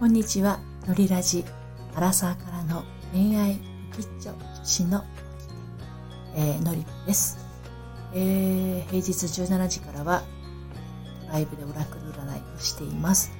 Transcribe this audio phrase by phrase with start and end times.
[0.00, 1.44] こんにちは、のりラジ、
[1.94, 3.56] アラサーからの恋愛
[3.94, 5.04] キッチョしの
[6.34, 7.38] えー、のりです。
[8.14, 10.22] えー、平日17時からは
[11.30, 13.30] ライブでオラクル占いをしています。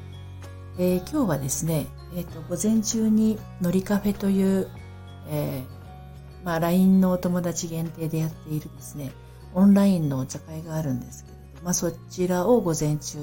[0.78, 4.68] えー、今日はですね、えっ、ー、と、午前中にのりカフェという、
[5.30, 9.12] えー、まあ、LINE のお友達限定でやっているですね、
[9.54, 13.16] オンラインのお茶会があるんですけれど、まあ、そちらを午前中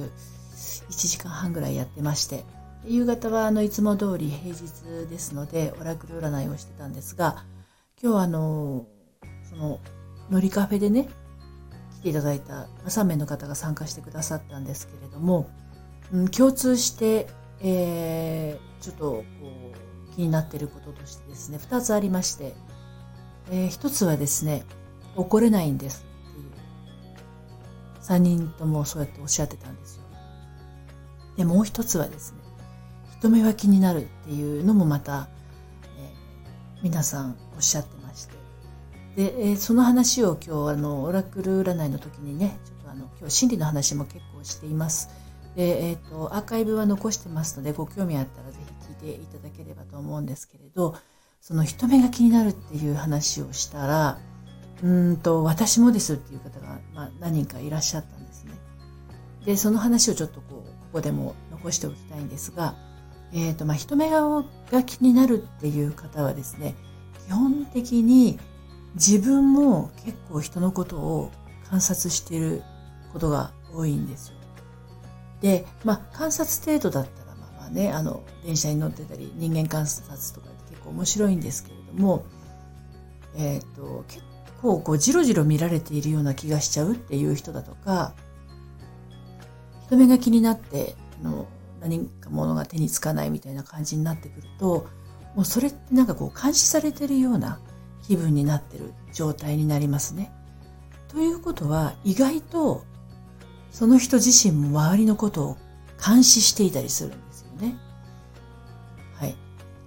[0.90, 2.44] 1時間半ぐらいやってまして、
[2.88, 7.44] 夕方はあのいつも通り平日ですのでオラクル占いをしてたんですが
[8.02, 8.86] 今日はあの
[9.50, 9.80] その
[10.30, 11.09] のりカフェでね
[12.00, 15.50] 来ていただいた3名の方が参加してくださったんですけれども、
[16.14, 17.28] うん、共通して、
[17.62, 19.26] えー、ちょっとこ
[20.12, 22.54] う気になっていることとしてですね2つありまして、
[23.52, 24.64] えー、1つはですね
[25.16, 30.04] 怒れないんですっていう3人ともそうやっておっしゃってたんですよ。
[31.36, 32.47] でもう一つはですね
[33.20, 35.28] 人目は気になるっていうのもまた、
[35.98, 38.36] えー、皆さんおっしゃってまして。
[39.16, 45.09] で、えー、その話を今日あのオラクル占いの時にねちょっとあの今日心理の話も結構しています。
[45.56, 50.96] で、えーと、アーカイブは残してますのでご興味あったらぜひ聞いていただければと思うんですけれど
[51.42, 54.20] その人目が気になるっていう話をしたら
[54.84, 58.52] うんと私もですっていう方が、まあ、何人かいらっしゃったんですね。
[59.46, 62.76] でその話をちょっとこうここでも残しておきたいんですが
[63.33, 64.44] えーとまあ、人目が
[64.83, 66.75] 気になるっていう方はですね
[67.28, 68.39] 基本的に
[68.95, 71.31] 自分も結構人のことを
[71.69, 72.64] 観察している
[73.11, 74.38] ことが多いんですよ。
[75.42, 82.25] で、まあ、観察程度だったらまあまあねあの電車に乗ってたり人間観察とかって結構面白いんですけれども、
[83.36, 84.23] えっ、ー、と結
[84.62, 88.14] 構こうじろじろ見られているような気がしちゃうっていう人だとか
[89.86, 91.47] 人目が気になってあの
[91.80, 94.88] 何か物が手につかないみたいな感じになってくると
[95.35, 97.59] もうそれってなんかこう監視されてるような
[98.07, 100.31] 気分になってる状態になりますね。
[101.09, 102.84] ということは意外と
[103.72, 105.57] その人自身も周りのことを
[106.03, 107.78] 監視していたりするんですよね。
[109.16, 109.35] はい。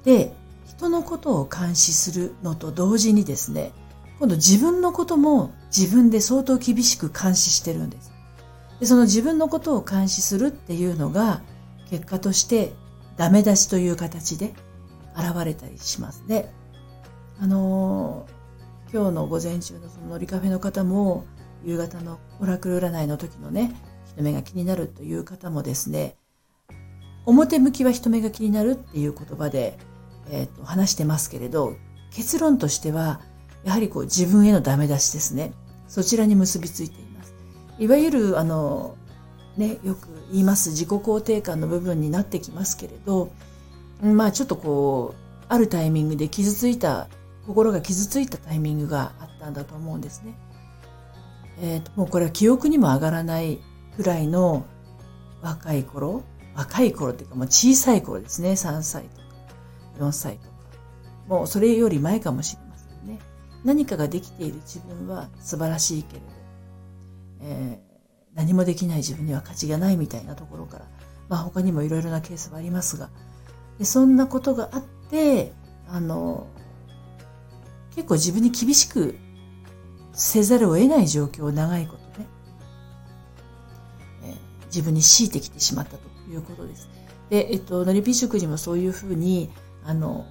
[0.04, 0.34] で、
[0.66, 3.72] 人のことを監視するのと同時にですね、
[4.18, 8.12] 今度自分のことも自分で相当厳しく監視してるんです。
[8.80, 11.42] でその自分のことを監視するっていうのが
[11.90, 12.72] 結果として
[13.16, 14.54] ダメ出しという形で
[15.16, 16.50] 現れたりしますね。
[17.40, 21.24] あのー、今日の午前中のその乗りカフェの方も
[21.64, 23.74] 夕方のオラクル占いの時のね
[24.06, 26.16] 人目が気になるという方もですね
[27.26, 29.78] 表向きは人目が気になるっていう言葉で、
[30.30, 31.76] えーと、話してますけれど
[32.10, 33.20] 結論としては
[33.64, 35.52] やはりこう自分へのダメ出しですね
[35.88, 37.34] そちらに結びついています
[37.78, 38.96] いわゆるあの
[39.56, 43.30] ね、よく言います自己肯定感の部分になってきますけれど、
[44.02, 47.08] まあちょっとこう、あるタイミングで傷ついた、
[47.46, 50.34] 心が傷ついたタイミングがあったんだと思うんですね。
[51.60, 53.58] えっ、ー、と、もうこれは記憶にも上がらない
[53.96, 54.64] くらいの
[55.42, 56.22] 若い頃、
[56.54, 59.22] 若い頃っていうかもう小さい頃ですね、3歳とか
[59.98, 60.50] 4歳とか。
[61.28, 63.18] もうそれより前かもしれませんね。
[63.64, 66.26] 何かができている自分は素晴らしいけれど、
[67.42, 67.89] えー
[68.50, 70.84] 何もできない自分には価値がないみたいなところから、
[71.28, 73.08] まあ他にもいろいろなケースはありますが、
[73.78, 75.52] でそんなことがあって、
[75.88, 76.48] あの、
[77.94, 79.16] 結構自分に厳しく
[80.12, 82.26] せざるを得ない状況を長いことね、
[84.24, 86.88] えー、自分に強いてきてしまったということです。
[87.30, 89.50] で、えっと、のりぴ食にもそういうふうに、
[89.84, 90.26] あの、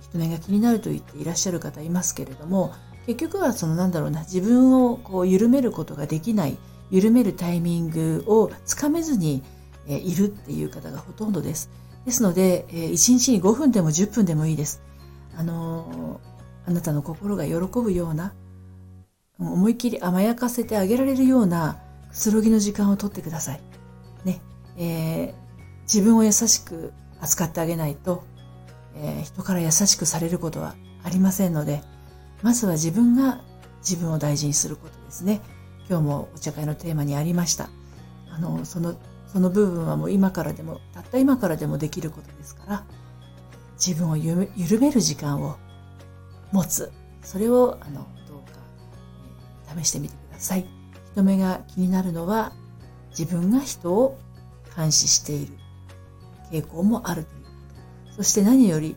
[0.00, 2.72] 人目が気になると言っていらっしゃる方いますけれども、
[3.06, 6.58] 結局はそのなんだろうな、自分をこう緩めることができない、
[6.90, 9.42] 緩めるタイミングをつかめずに、
[9.86, 11.70] いるっていう方がほとんどです。
[12.06, 14.82] ですので、1日に5分でも10分でもいいです。
[15.36, 16.20] あの
[16.66, 18.34] あなたの心が喜ぶような、
[19.38, 21.78] 思いっきり甘やかせてあげられるような
[22.10, 23.60] くつろぎの時間をとってください。
[24.24, 24.40] ね。
[24.76, 25.34] えー、
[25.82, 28.24] 自分を優しく扱ってあげないと、
[28.96, 31.82] えー、人から優しくされることはありませんので、
[32.42, 33.40] まずは自分が
[33.80, 35.40] 自分を大事にすることですね。
[35.88, 37.68] 今日もお茶会のテーマにありました。
[38.30, 38.94] あの、その、
[39.26, 42.84] その部分はもう今からでも、たった今からでもできることですから、
[43.74, 44.48] 自分を緩
[44.80, 45.56] める時間を
[46.52, 46.92] 持つ。
[47.22, 50.66] それを、あの、どうか、試してみてください。
[51.12, 52.52] 人目が気になるのは、
[53.10, 54.18] 自分が人を
[54.76, 55.54] 監視している
[56.50, 57.50] 傾向もあるというこ
[58.08, 58.12] と。
[58.16, 58.96] そして何より、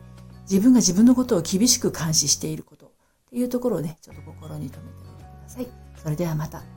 [0.49, 2.89] 自分が自分のことを厳しく監視していることっ
[3.29, 5.67] ていうところをね、ちょっと心に留めておいてください。
[6.01, 6.76] それではまた。